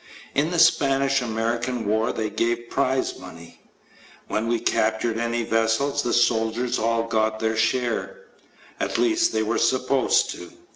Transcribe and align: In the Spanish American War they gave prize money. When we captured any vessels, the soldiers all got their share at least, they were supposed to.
In 0.33 0.49
the 0.49 0.57
Spanish 0.57 1.21
American 1.21 1.85
War 1.85 2.11
they 2.11 2.31
gave 2.31 2.71
prize 2.71 3.19
money. 3.19 3.61
When 4.27 4.47
we 4.47 4.59
captured 4.59 5.19
any 5.19 5.43
vessels, 5.43 6.01
the 6.01 6.11
soldiers 6.11 6.79
all 6.79 7.03
got 7.03 7.39
their 7.39 7.55
share 7.55 8.21
at 8.79 8.97
least, 8.97 9.31
they 9.31 9.43
were 9.43 9.59
supposed 9.59 10.31
to. 10.31 10.53